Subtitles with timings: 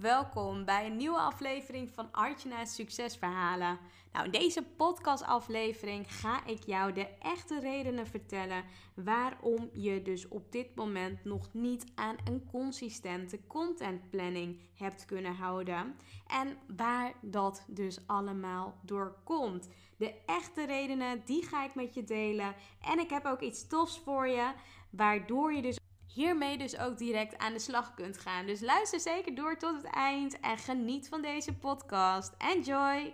[0.00, 3.78] Welkom bij een nieuwe aflevering van Artjana's Succesverhalen.
[4.12, 10.52] Nou, in deze podcastaflevering ga ik jou de echte redenen vertellen waarom je dus op
[10.52, 15.96] dit moment nog niet aan een consistente contentplanning hebt kunnen houden
[16.26, 19.68] en waar dat dus allemaal door komt.
[19.96, 23.98] De echte redenen, die ga ik met je delen en ik heb ook iets tofs
[23.98, 24.52] voor je
[24.90, 25.80] waardoor je dus
[26.12, 28.46] hiermee dus ook direct aan de slag kunt gaan.
[28.46, 32.34] Dus luister zeker door tot het eind en geniet van deze podcast.
[32.38, 33.12] Enjoy!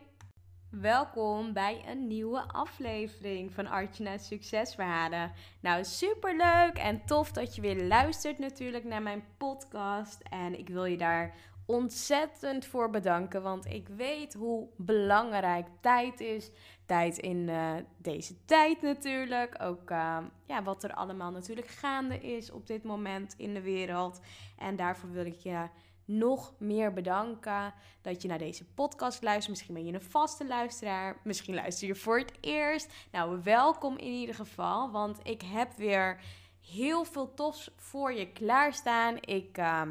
[0.71, 5.33] Welkom bij een nieuwe aflevering van Artjana Succesverhalen.
[5.61, 10.23] Nou, super leuk en tof dat je weer luistert natuurlijk naar mijn podcast.
[10.23, 11.35] En ik wil je daar
[11.67, 16.51] ontzettend voor bedanken, want ik weet hoe belangrijk tijd is.
[16.89, 19.63] Tijd in uh, deze tijd natuurlijk.
[19.63, 24.21] Ook uh, ja, wat er allemaal natuurlijk gaande is op dit moment in de wereld.
[24.59, 25.67] En daarvoor wil ik je
[26.05, 29.49] nog meer bedanken dat je naar deze podcast luistert.
[29.49, 31.17] Misschien ben je een vaste luisteraar.
[31.25, 32.93] Misschien luister je voor het eerst.
[33.13, 34.91] Nou, welkom in ieder geval.
[34.91, 36.21] Want ik heb weer
[36.61, 39.17] heel veel tofs voor je klaarstaan.
[39.21, 39.83] Ik uh,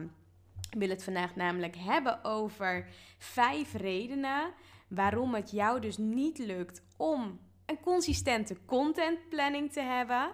[0.70, 4.54] wil het vandaag namelijk hebben over vijf redenen
[4.88, 10.32] waarom het jou dus niet lukt om een consistente contentplanning te hebben.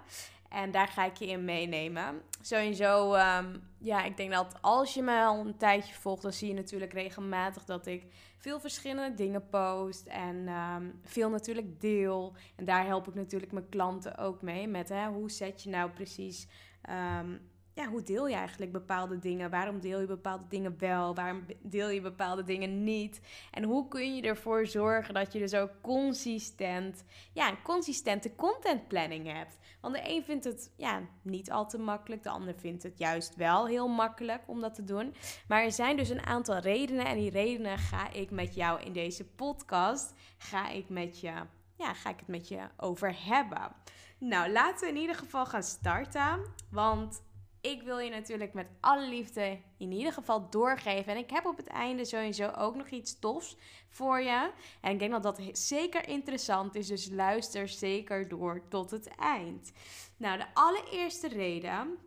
[0.49, 2.21] En daar ga ik je in meenemen.
[2.41, 6.47] Sowieso, um, ja, ik denk dat als je me al een tijdje volgt, dan zie
[6.47, 8.05] je natuurlijk regelmatig dat ik
[8.37, 12.35] veel verschillende dingen post en um, veel natuurlijk deel.
[12.55, 15.89] En daar help ik natuurlijk mijn klanten ook mee met hè, hoe zet je nou
[15.89, 16.47] precies
[16.89, 19.49] um, ja, hoe deel je eigenlijk bepaalde dingen?
[19.49, 21.15] Waarom deel je bepaalde dingen wel?
[21.15, 23.21] Waarom deel je bepaalde dingen niet?
[23.51, 29.31] En hoe kun je ervoor zorgen dat je dus ook consistent, ja, een consistente contentplanning
[29.31, 29.57] hebt?
[29.81, 33.35] Want de een vindt het ja, niet al te makkelijk, de ander vindt het juist
[33.35, 35.15] wel heel makkelijk om dat te doen.
[35.47, 38.93] Maar er zijn dus een aantal redenen en die redenen ga ik met jou in
[38.93, 41.33] deze podcast, ga ik met je,
[41.77, 43.71] ja, ga ik het met je over hebben.
[44.17, 47.21] Nou, laten we in ieder geval gaan starten, want
[47.63, 51.13] ik wil je natuurlijk met alle liefde in ieder geval doorgeven.
[51.13, 53.57] En ik heb op het einde sowieso ook nog iets tofs
[53.89, 54.51] voor je.
[54.81, 56.87] En ik denk dat dat zeker interessant is.
[56.87, 59.71] Dus luister zeker door tot het eind.
[60.17, 61.97] Nou, de allereerste reden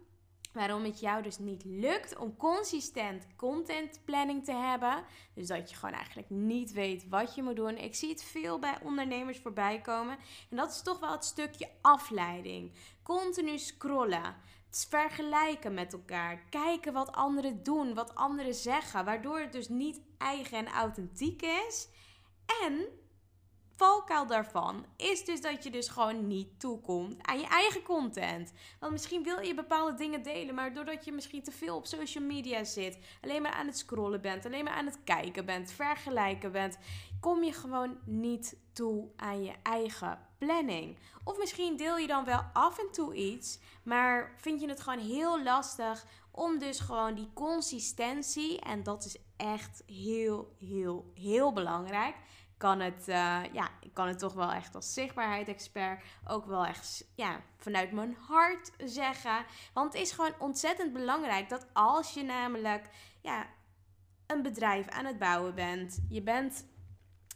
[0.53, 5.05] waarom het jou dus niet lukt om consistent content planning te hebben.
[5.35, 7.77] Dus dat je gewoon eigenlijk niet weet wat je moet doen.
[7.77, 10.19] Ik zie het veel bij ondernemers voorbij komen.
[10.51, 12.73] En dat is toch wel het stukje afleiding.
[13.03, 14.37] Continu scrollen
[14.71, 16.43] vergelijken met elkaar.
[16.51, 19.05] Kijken wat anderen doen, wat anderen zeggen.
[19.05, 21.89] Waardoor het dus niet eigen en authentiek is.
[22.63, 22.87] En
[23.77, 28.53] valkuil daarvan is dus dat je dus gewoon niet toekomt aan je eigen content.
[28.81, 32.25] Want misschien wil je bepaalde dingen delen, maar doordat je misschien te veel op social
[32.25, 36.53] media zit, alleen maar aan het scrollen bent, alleen maar aan het kijken bent, vergelijken
[36.53, 36.79] bent,
[37.21, 40.99] kom je gewoon niet toe aan je eigen planning.
[41.25, 44.99] Of misschien deel je dan wel af en toe iets, maar vind je het gewoon
[44.99, 52.15] heel lastig om dus gewoon die consistentie, en dat is echt heel, heel, heel belangrijk
[52.57, 57.05] kan het, uh, ja, ik kan het toch wel echt als zichtbaarheid-expert ook wel echt
[57.15, 59.45] ja, vanuit mijn hart zeggen.
[59.73, 62.91] Want het is gewoon ontzettend belangrijk dat als je namelijk
[63.23, 63.47] ja,
[64.27, 66.67] een bedrijf aan het bouwen bent, je bent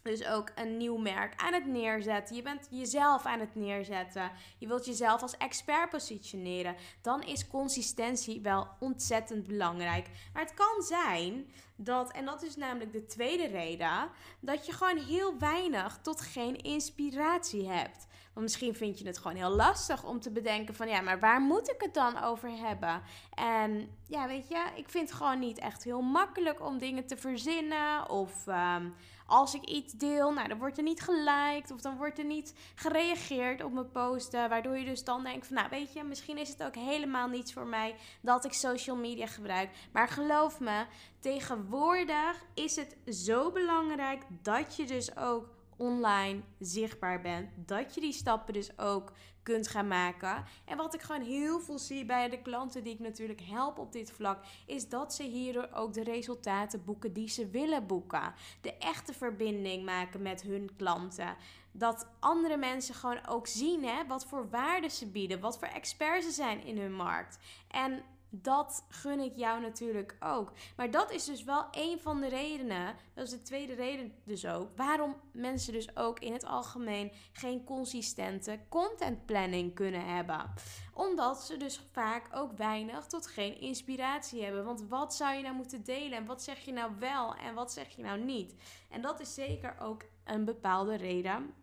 [0.02, 2.36] dus ook een nieuw merk aan het neerzetten.
[2.36, 4.30] Je bent jezelf aan het neerzetten.
[4.58, 6.76] Je wilt jezelf als expert positioneren.
[7.02, 10.08] Dan is consistentie wel ontzettend belangrijk.
[10.32, 11.46] Maar het kan zijn
[11.76, 14.08] dat, en dat is namelijk de tweede reden,
[14.40, 18.08] dat je gewoon heel weinig tot geen inspiratie hebt.
[18.32, 21.40] Want misschien vind je het gewoon heel lastig om te bedenken van ja, maar waar
[21.40, 23.02] moet ik het dan over hebben?
[23.34, 27.16] En ja, weet je, ik vind het gewoon niet echt heel makkelijk om dingen te
[27.16, 28.08] verzinnen.
[28.08, 28.94] Of um,
[29.30, 32.54] als ik iets deel, nou dan wordt er niet geliked of dan wordt er niet
[32.74, 34.48] gereageerd op mijn posten.
[34.48, 37.52] Waardoor je dus dan denkt van nou weet je, misschien is het ook helemaal niets
[37.52, 39.70] voor mij dat ik social media gebruik.
[39.92, 40.84] Maar geloof me,
[41.20, 45.48] tegenwoordig is het zo belangrijk dat je dus ook
[45.80, 47.50] online zichtbaar bent.
[47.56, 49.12] Dat je die stappen dus ook
[49.42, 50.44] kunt gaan maken.
[50.64, 53.92] En wat ik gewoon heel veel zie bij de klanten die ik natuurlijk help op
[53.92, 58.34] dit vlak, is dat ze hierdoor ook de resultaten boeken die ze willen boeken.
[58.60, 61.36] De echte verbinding maken met hun klanten.
[61.72, 66.26] Dat andere mensen gewoon ook zien hè, wat voor waarde ze bieden, wat voor experts
[66.26, 67.38] ze zijn in hun markt.
[67.68, 70.52] En dat gun ik jou natuurlijk ook.
[70.76, 74.46] Maar dat is dus wel een van de redenen, dat is de tweede reden dus
[74.46, 80.52] ook, waarom mensen dus ook in het algemeen geen consistente contentplanning kunnen hebben.
[80.94, 84.64] Omdat ze dus vaak ook weinig tot geen inspiratie hebben.
[84.64, 87.72] Want wat zou je nou moeten delen en wat zeg je nou wel en wat
[87.72, 88.54] zeg je nou niet?
[88.90, 91.54] En dat is zeker ook een bepaalde reden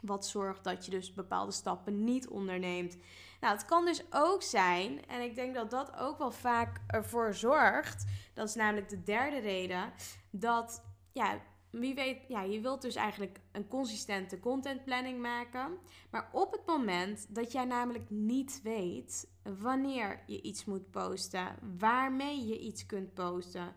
[0.00, 2.96] wat zorgt dat je dus bepaalde stappen niet onderneemt.
[3.40, 7.34] Nou, het kan dus ook zijn, en ik denk dat dat ook wel vaak ervoor
[7.34, 8.04] zorgt,
[8.34, 9.92] dat is namelijk de derde reden,
[10.30, 10.82] dat
[11.12, 11.40] ja,
[11.70, 15.78] wie weet, ja, je wilt dus eigenlijk een consistente contentplanning maken.
[16.10, 19.28] Maar op het moment dat jij namelijk niet weet
[19.58, 23.74] wanneer je iets moet posten, waarmee je iets kunt posten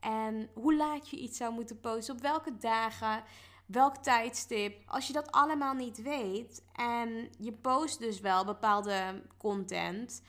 [0.00, 3.22] en hoe laat je iets zou moeten posten, op welke dagen,
[3.66, 4.82] welk tijdstip.
[4.86, 10.22] Als je dat allemaal niet weet en je post dus wel bepaalde content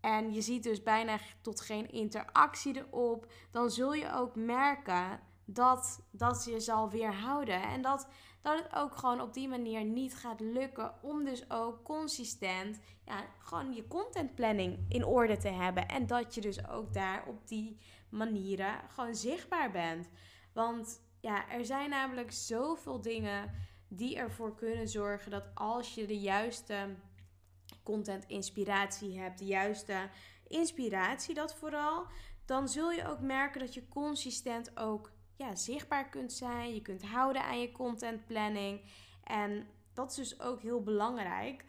[0.00, 6.00] en je ziet dus bijna tot geen interactie erop, dan zul je ook merken dat
[6.10, 8.08] dat je zal weerhouden en dat
[8.42, 13.24] dat het ook gewoon op die manier niet gaat lukken om dus ook consistent ja,
[13.38, 17.78] gewoon je contentplanning in orde te hebben en dat je dus ook daar op die
[18.08, 20.08] manieren gewoon zichtbaar bent.
[20.52, 23.54] Want ja, er zijn namelijk zoveel dingen
[23.88, 26.94] die ervoor kunnen zorgen dat als je de juiste
[27.82, 30.08] content inspiratie hebt, de juiste
[30.46, 32.06] inspiratie dat vooral,
[32.44, 36.74] dan zul je ook merken dat je consistent ook ja, zichtbaar kunt zijn.
[36.74, 38.80] Je kunt houden aan je contentplanning.
[39.24, 41.64] En dat is dus ook heel belangrijk.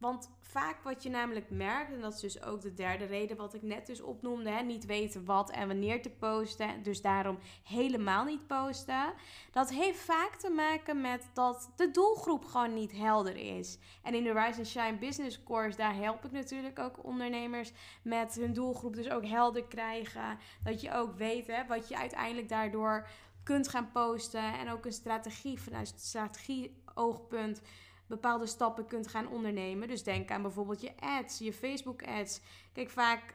[0.00, 3.54] Want vaak wat je namelijk merkt, en dat is dus ook de derde reden wat
[3.54, 8.24] ik net dus opnoemde, hè, niet weten wat en wanneer te posten, dus daarom helemaal
[8.24, 9.12] niet posten.
[9.50, 13.78] Dat heeft vaak te maken met dat de doelgroep gewoon niet helder is.
[14.02, 17.72] En in de Rise and Shine Business Course, daar help ik natuurlijk ook ondernemers
[18.02, 20.38] met hun doelgroep dus ook helder krijgen.
[20.64, 23.08] Dat je ook weet wat je uiteindelijk daardoor
[23.42, 27.60] kunt gaan posten en ook een strategie vanuit strategie oogpunt
[28.10, 29.88] bepaalde stappen kunt gaan ondernemen.
[29.88, 32.40] Dus denk aan bijvoorbeeld je ads, je Facebook ads.
[32.72, 33.34] Kijk, vaak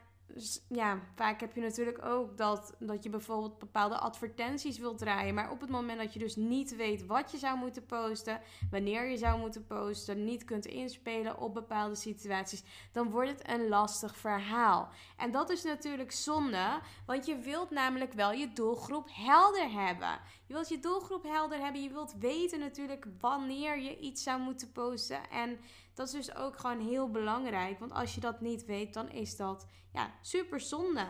[0.68, 5.34] ja, vaak heb je natuurlijk ook dat, dat je bijvoorbeeld bepaalde advertenties wilt draaien.
[5.34, 8.40] Maar op het moment dat je dus niet weet wat je zou moeten posten,
[8.70, 12.62] wanneer je zou moeten posten, niet kunt inspelen op bepaalde situaties,
[12.92, 14.88] dan wordt het een lastig verhaal.
[15.16, 20.20] En dat is natuurlijk zonde, want je wilt namelijk wel je doelgroep helder hebben.
[20.46, 24.72] Je wilt je doelgroep helder hebben, je wilt weten natuurlijk wanneer je iets zou moeten
[24.72, 25.30] posten.
[25.30, 25.58] En
[25.96, 27.78] dat is dus ook gewoon heel belangrijk.
[27.78, 31.06] Want als je dat niet weet, dan is dat ja, super zonde.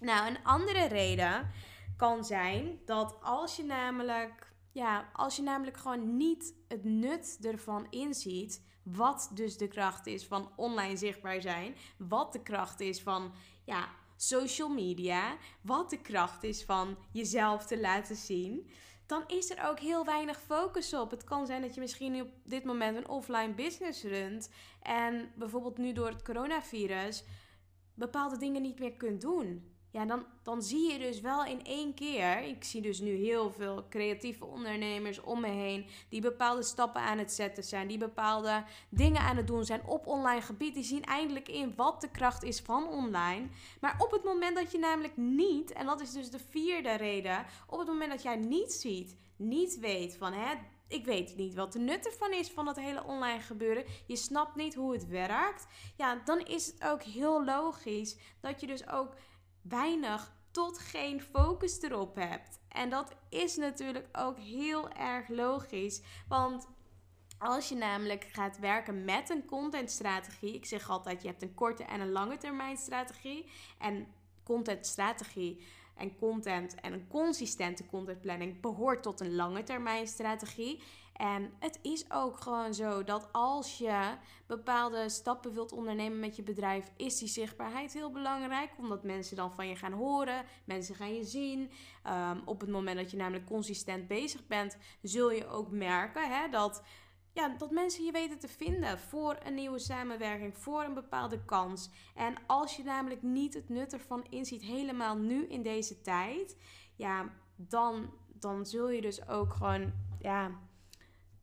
[0.00, 1.50] Nou, een andere reden
[1.96, 7.86] kan zijn dat als je namelijk, ja, als je namelijk gewoon niet het nut ervan
[7.90, 8.66] inziet.
[8.82, 11.74] Wat dus de kracht is van online zichtbaar zijn.
[11.98, 13.32] Wat de kracht is van
[13.64, 15.36] ja, social media.
[15.62, 18.70] Wat de kracht is van jezelf te laten zien
[19.08, 21.10] dan is er ook heel weinig focus op.
[21.10, 24.50] Het kan zijn dat je misschien nu op dit moment een offline business runt
[24.82, 27.24] en bijvoorbeeld nu door het coronavirus
[27.94, 29.76] bepaalde dingen niet meer kunt doen.
[29.98, 32.42] Ja, dan, dan zie je dus wel in één keer.
[32.42, 35.86] Ik zie dus nu heel veel creatieve ondernemers om me heen.
[36.08, 37.88] die bepaalde stappen aan het zetten zijn.
[37.88, 40.74] die bepaalde dingen aan het doen zijn op online gebied.
[40.74, 43.46] Die zien eindelijk in wat de kracht is van online.
[43.80, 45.72] Maar op het moment dat je namelijk niet.
[45.72, 47.46] en dat is dus de vierde reden.
[47.66, 50.54] op het moment dat jij niet ziet, niet weet van hè
[50.88, 53.84] ik weet niet wat de nut ervan is van dat hele online gebeuren.
[54.06, 55.66] Je snapt niet hoe het werkt.
[55.96, 59.14] Ja, dan is het ook heel logisch dat je dus ook
[59.62, 62.60] weinig tot geen focus erop hebt.
[62.68, 66.02] En dat is natuurlijk ook heel erg logisch.
[66.28, 66.68] Want
[67.38, 71.84] als je namelijk gaat werken met een contentstrategie, ik zeg altijd, je hebt een korte
[71.84, 73.50] en een lange termijn strategie.
[73.78, 74.06] En
[74.44, 80.82] contentstrategie en content en een consistente contentplanning behoort tot een lange termijn strategie.
[81.18, 84.14] En het is ook gewoon zo dat als je
[84.46, 88.70] bepaalde stappen wilt ondernemen met je bedrijf, is die zichtbaarheid heel belangrijk.
[88.78, 91.70] Omdat mensen dan van je gaan horen, mensen gaan je zien.
[92.06, 96.48] Um, op het moment dat je namelijk consistent bezig bent, zul je ook merken hè,
[96.48, 96.82] dat
[97.32, 101.90] ja, dat mensen je weten te vinden voor een nieuwe samenwerking, voor een bepaalde kans.
[102.14, 106.56] En als je namelijk niet het nut ervan inziet, helemaal nu in deze tijd,
[106.96, 110.67] ja, dan, dan zul je dus ook gewoon, ja,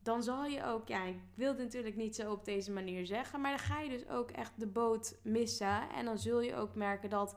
[0.05, 3.41] dan zal je ook, ja, ik wil het natuurlijk niet zo op deze manier zeggen,
[3.41, 5.89] maar dan ga je dus ook echt de boot missen.
[5.89, 7.35] En dan zul je ook merken dat,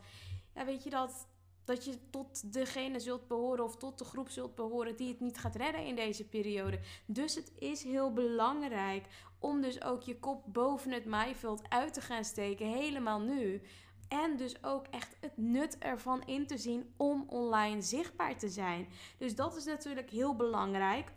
[0.55, 1.29] ja, weet je, dat
[1.69, 5.39] dat je tot degene zult behoren of tot de groep zult behoren die het niet
[5.39, 6.81] gaat redden in deze periode.
[7.07, 9.07] Dus het is heel belangrijk
[9.39, 13.63] om dus ook je kop boven het maaiveld uit te gaan steken, helemaal nu.
[14.09, 18.89] En dus ook echt het nut ervan in te zien om online zichtbaar te zijn.
[19.19, 21.13] Dus dat is natuurlijk heel belangrijk.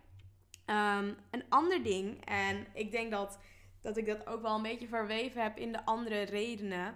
[0.65, 3.39] Ehm, een ander ding, en ik denk dat,
[3.81, 6.93] dat ik dat ook wel een beetje verweven heb in de andere redenen.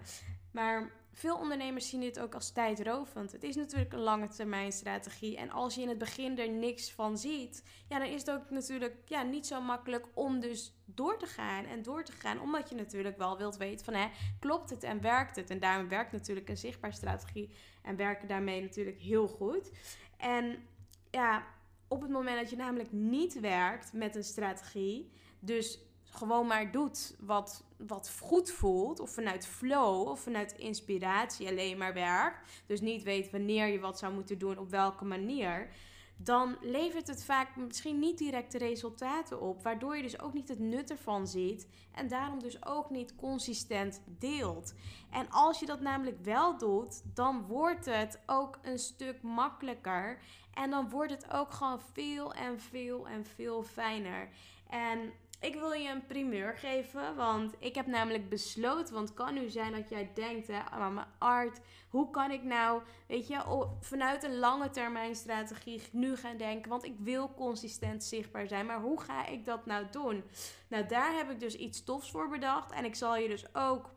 [0.51, 3.31] Maar veel ondernemers zien dit ook als tijdrovend.
[3.31, 5.37] Het is natuurlijk een lange termijn strategie.
[5.37, 8.49] En als je in het begin er niks van ziet, ja, dan is het ook
[8.49, 12.41] natuurlijk ja, niet zo makkelijk om dus door te gaan en door te gaan.
[12.41, 14.07] Omdat je natuurlijk wel wilt weten van, hè,
[14.39, 15.49] klopt het en werkt het?
[15.49, 19.71] En daarom werkt natuurlijk een zichtbaar strategie en werken daarmee natuurlijk heel goed.
[20.17, 20.67] En
[21.11, 21.43] ja,
[21.87, 27.15] op het moment dat je namelijk niet werkt met een strategie, dus gewoon maar doet
[27.19, 33.03] wat, wat goed voelt, of vanuit flow of vanuit inspiratie alleen maar werkt, dus niet
[33.03, 35.69] weet wanneer je wat zou moeten doen, op welke manier,
[36.17, 40.47] dan levert het vaak misschien niet direct de resultaten op, waardoor je dus ook niet
[40.47, 44.73] het nut ervan ziet en daarom dus ook niet consistent deelt.
[45.11, 50.19] En als je dat namelijk wel doet, dan wordt het ook een stuk makkelijker
[50.53, 54.29] en dan wordt het ook gewoon veel en veel en veel fijner.
[54.69, 59.33] En ik wil je een primeur geven, want ik heb namelijk besloten, want het kan
[59.33, 63.67] nu zijn dat jij denkt, hè, maar mijn art, hoe kan ik nou, weet je,
[63.79, 68.81] vanuit een lange termijn strategie nu gaan denken, want ik wil consistent zichtbaar zijn, maar
[68.81, 70.23] hoe ga ik dat nou doen?
[70.67, 73.93] Nou, daar heb ik dus iets tofs voor bedacht en ik zal je dus ook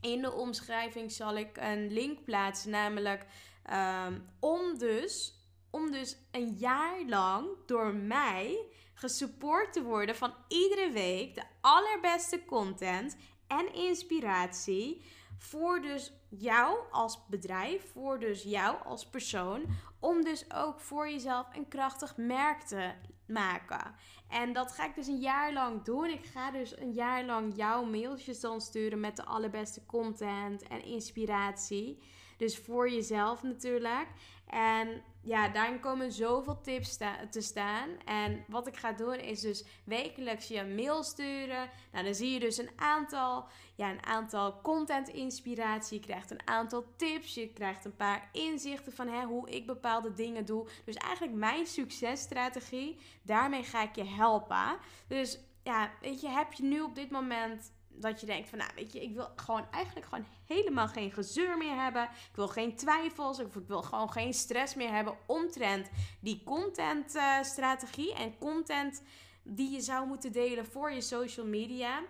[0.00, 3.26] in de omschrijving zal ik een link plaatsen, namelijk
[3.62, 5.34] ehm, om dus,
[5.70, 8.66] om dus een jaar lang door mij
[9.02, 13.16] gesupport te worden van iedere week de allerbeste content
[13.46, 15.04] en inspiratie
[15.38, 19.64] voor dus jou als bedrijf, voor dus jou als persoon,
[20.00, 22.92] om dus ook voor jezelf een krachtig merk te
[23.26, 23.94] maken.
[24.28, 26.06] En dat ga ik dus een jaar lang doen.
[26.06, 30.84] Ik ga dus een jaar lang jouw mailtjes dan sturen met de allerbeste content en
[30.84, 32.02] inspiratie.
[32.36, 34.08] Dus voor jezelf natuurlijk.
[34.52, 36.96] En ja, daarin komen zoveel tips
[37.30, 37.88] te staan.
[38.04, 41.70] En wat ik ga doen is dus wekelijks je mail sturen.
[41.92, 45.98] Nou, dan zie je dus een aantal, ja, een aantal content inspiratie.
[46.00, 47.34] Je krijgt een aantal tips.
[47.34, 50.68] Je krijgt een paar inzichten van hè, hoe ik bepaalde dingen doe.
[50.84, 53.00] Dus eigenlijk mijn successtrategie.
[53.22, 54.78] Daarmee ga ik je helpen.
[55.08, 58.70] Dus ja, weet je, heb je nu op dit moment dat je denkt van, nou
[58.74, 62.02] weet je, ik wil gewoon eigenlijk gewoon helemaal geen gezeur meer hebben.
[62.02, 68.38] Ik wil geen twijfels, ik wil gewoon geen stress meer hebben omtrent die contentstrategie en
[68.38, 69.02] content
[69.42, 72.02] die je zou moeten delen voor je social media.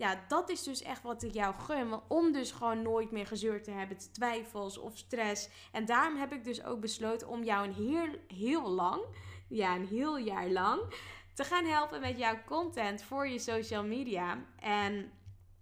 [0.00, 2.00] Ja, dat is dus echt wat ik jou gun.
[2.08, 5.48] Om dus gewoon nooit meer gezeur te hebben, twijfels of stress.
[5.72, 9.02] En daarom heb ik dus ook besloten om jou een heel, heel lang,
[9.48, 10.80] ja, een heel jaar lang,
[11.34, 14.44] te gaan helpen met jouw content voor je social media.
[14.58, 15.12] En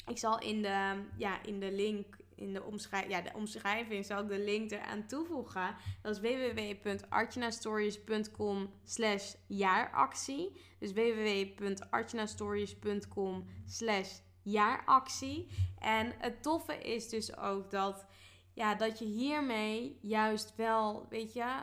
[0.09, 4.23] ik zal in de, ja, in de link, in de, omschrijving, ja, de omschrijving, zal
[4.23, 5.77] ik de link eraan toevoegen.
[6.03, 10.61] Dat is www.artjanastories.com slash jaaractie.
[10.79, 15.49] Dus www.artjanastories.com slash jaaractie.
[15.79, 18.07] En het toffe is dus ook dat,
[18.53, 21.63] ja, dat je hiermee juist wel, weet je,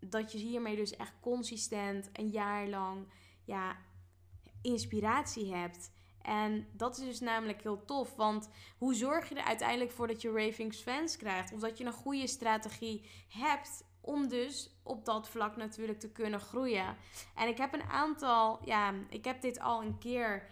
[0.00, 3.06] dat je hiermee dus echt consistent een jaar lang,
[3.44, 3.76] ja,
[4.62, 5.90] inspiratie hebt.
[6.22, 8.14] En dat is dus namelijk heel tof.
[8.16, 8.48] Want
[8.78, 11.52] hoe zorg je er uiteindelijk voor dat je ravings fans krijgt?
[11.52, 16.40] Of dat je een goede strategie hebt om dus op dat vlak natuurlijk te kunnen
[16.40, 16.96] groeien.
[17.34, 20.50] En ik heb een aantal, ja, ik heb dit al een keer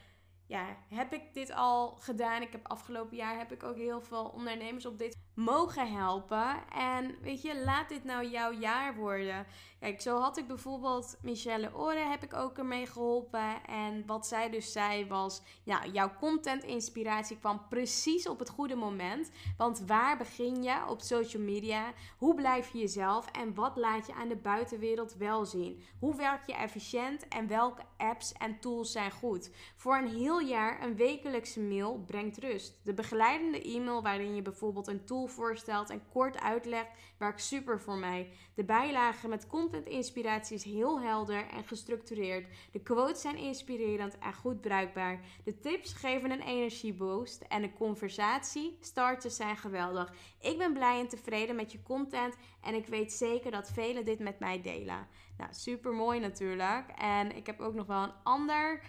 [0.50, 2.42] ja, heb ik dit al gedaan.
[2.42, 6.68] Ik heb afgelopen jaar heb ik ook heel veel ondernemers op dit mogen helpen.
[6.72, 9.46] En weet je, laat dit nou jouw jaar worden.
[9.80, 13.66] Kijk, zo had ik bijvoorbeeld Michelle Oren heb ik ook ermee geholpen.
[13.66, 18.74] En wat zij dus zei was, ja, jouw content inspiratie kwam precies op het goede
[18.74, 19.30] moment.
[19.56, 21.92] Want waar begin je op social media?
[22.18, 23.26] Hoe blijf je jezelf?
[23.26, 25.82] En wat laat je aan de buitenwereld wel zien?
[25.98, 27.28] Hoe werk je efficiënt?
[27.28, 29.50] En welke apps en tools zijn goed?
[29.76, 32.80] Voor een heel jaar een wekelijkse mail brengt rust.
[32.84, 37.96] De begeleidende e-mail waarin je bijvoorbeeld een tool voorstelt en kort uitlegt werkt super voor
[37.96, 38.32] mij.
[38.54, 42.46] De bijlage met content inspiratie is heel helder en gestructureerd.
[42.72, 45.20] De quotes zijn inspirerend en goed bruikbaar.
[45.44, 50.12] De tips geven een energieboost en de conversatie starters zijn geweldig.
[50.40, 54.18] Ik ben blij en tevreden met je content en ik weet zeker dat velen dit
[54.18, 55.06] met mij delen.
[55.36, 56.90] Nou, super mooi natuurlijk.
[56.96, 58.80] En ik heb ook nog wel een ander,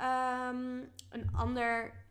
[0.00, 2.03] um, een ander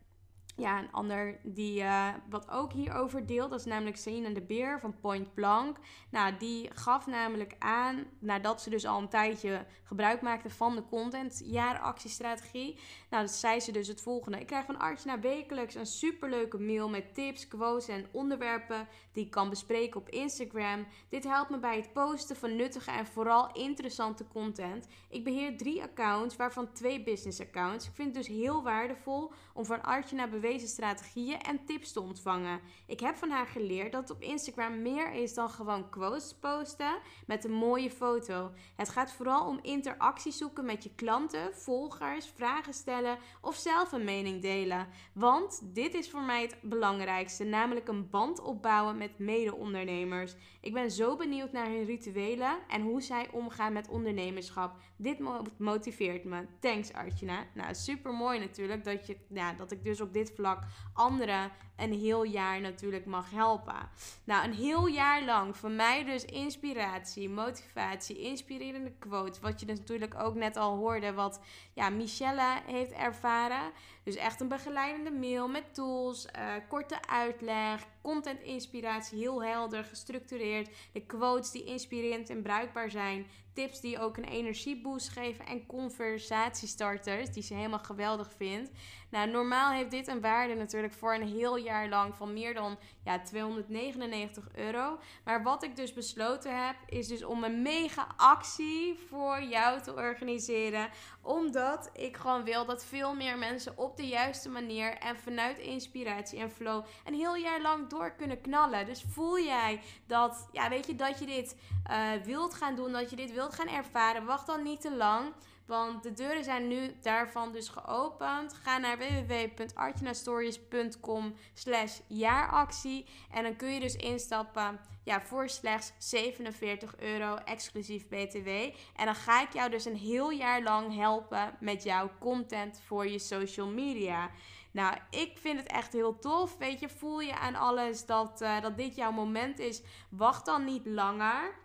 [0.55, 4.79] ja, een ander die uh, wat ook hierover deelt, dat is namelijk Selina de Beer
[4.79, 5.77] van Point Blank.
[6.10, 10.86] Nou, die gaf namelijk aan, nadat ze dus al een tijdje gebruik maakte van de
[10.86, 12.79] content jaaractiestrategie.
[13.10, 14.39] Nou, dat zei ze dus het volgende.
[14.39, 19.31] Ik krijg van Artsna wekelijks een superleuke mail met tips, quotes en onderwerpen die ik
[19.31, 20.86] kan bespreken op Instagram.
[21.10, 24.88] Dit helpt me bij het posten van nuttige en vooral interessante content.
[25.10, 27.88] Ik beheer drie accounts, waarvan twee business accounts.
[27.88, 32.59] Ik vind het dus heel waardevol om van Artje bewezen strategieën en tips te ontvangen.
[32.88, 36.97] Ik heb van haar geleerd dat op Instagram meer is dan gewoon quotes posten
[37.27, 38.51] met een mooie foto.
[38.75, 44.03] Het gaat vooral om interactie zoeken met je klanten, volgers, vragen stellen of zelf een
[44.03, 44.88] mening delen.
[45.13, 50.35] Want dit is voor mij het belangrijkste, namelijk een band opbouwen met mede-ondernemers.
[50.62, 54.75] Ik ben zo benieuwd naar hun rituelen en hoe zij omgaan met ondernemerschap.
[54.97, 55.19] Dit
[55.57, 56.45] motiveert me.
[56.59, 57.45] Thanks Artjana.
[57.53, 61.94] Nou, super mooi natuurlijk dat, je, ja, dat ik dus op dit vlak anderen een
[61.94, 63.89] heel jaar natuurlijk mag helpen.
[64.24, 69.39] Nou, een heel jaar lang voor mij dus inspiratie, motivatie, inspirerende quotes.
[69.39, 71.39] Wat je dus natuurlijk ook net al hoorde, wat
[71.74, 73.72] ja, Michelle heeft ervaren.
[74.03, 80.70] Dus echt een begeleidende mail met tools, uh, korte uitleg, content inspiratie, heel helder, gestructureerd.
[80.94, 83.25] De quotes die inspirerend en bruikbaar zijn.
[83.53, 88.72] Tips die ook een energieboost geven en conversatiestarters die ze helemaal geweldig vindt.
[89.10, 92.77] Nou, normaal heeft dit een waarde natuurlijk voor een heel jaar lang van meer dan
[93.03, 95.00] ja, 299 euro.
[95.24, 99.94] Maar wat ik dus besloten heb, is dus om een mega actie voor jou te
[99.94, 100.89] organiseren.
[101.22, 106.39] Omdat ik gewoon wil dat veel meer mensen op de juiste manier en vanuit inspiratie
[106.39, 108.86] en flow een heel jaar lang door kunnen knallen.
[108.86, 111.56] Dus voel jij dat, ja, weet je, dat je dit
[111.89, 115.34] uh, wilt gaan doen, dat je dit wilt gaan ervaren, wacht dan niet te lang.
[115.65, 118.53] Want de deuren zijn nu daarvan dus geopend.
[118.53, 123.05] Ga naar www.artjanastories.com slash jaaractie.
[123.32, 128.48] En dan kun je dus instappen ja, voor slechts 47 euro exclusief BTW.
[128.96, 133.08] En dan ga ik jou dus een heel jaar lang helpen met jouw content voor
[133.08, 134.29] je social media.
[134.72, 136.58] Nou, ik vind het echt heel tof.
[136.58, 139.82] Weet je, voel je aan alles dat, uh, dat dit jouw moment is.
[140.10, 141.62] Wacht dan niet langer.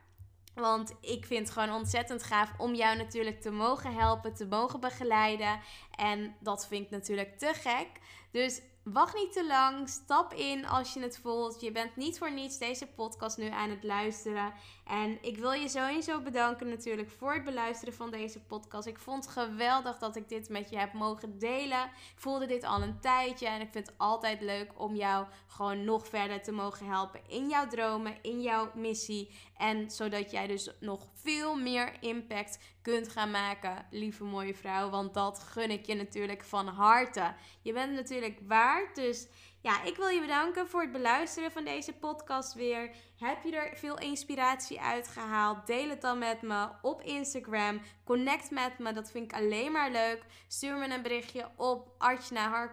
[0.59, 4.81] Want ik vind het gewoon ontzettend gaaf om jou natuurlijk te mogen helpen, te mogen
[4.81, 5.61] begeleiden.
[5.95, 7.89] En dat vind ik natuurlijk te gek.
[8.31, 8.61] Dus
[8.93, 9.89] Wacht niet te lang.
[9.89, 11.61] Stap in als je het voelt.
[11.61, 14.53] Je bent niet voor niets deze podcast nu aan het luisteren.
[14.87, 18.87] En ik wil je sowieso bedanken natuurlijk voor het beluisteren van deze podcast.
[18.87, 21.85] Ik vond het geweldig dat ik dit met je heb mogen delen.
[21.85, 25.85] Ik voelde dit al een tijdje en ik vind het altijd leuk om jou gewoon
[25.85, 29.31] nog verder te mogen helpen in jouw dromen, in jouw missie.
[29.57, 34.91] En zodat jij dus nog veel meer impact kunt gaan maken, lieve mooie vrouw.
[34.91, 37.35] Want dat gun ik je natuurlijk van harte.
[37.63, 38.95] Je bent natuurlijk waard.
[38.95, 39.29] Dus
[39.61, 42.91] ja, ik wil je bedanken voor het beluisteren van deze podcast weer.
[43.19, 45.67] Heb je er veel inspiratie uit gehaald?
[45.67, 47.81] Deel het dan met me op Instagram.
[48.05, 50.25] Connect met me, dat vind ik alleen maar leuk.
[50.47, 52.69] Stuur me een berichtje op Archna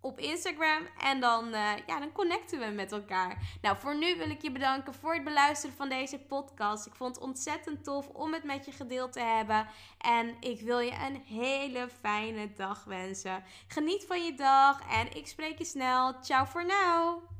[0.00, 0.86] op Instagram.
[0.98, 3.58] En dan, uh, ja, dan connecten we met elkaar.
[3.62, 6.86] Nou, voor nu wil ik je bedanken voor het beluisteren van deze podcast.
[6.86, 9.66] Ik vond het ontzettend tof om het met je gedeeld te hebben.
[9.98, 13.44] En ik wil je een hele fijne dag wensen.
[13.66, 16.14] Geniet van je dag en ik spreek je snel.
[16.22, 17.39] Ciao voor nu.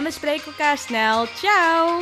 [0.01, 1.27] en we spreken elkaar snel.
[1.27, 2.01] Ciao!